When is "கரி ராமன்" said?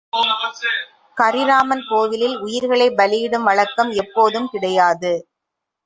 1.17-1.83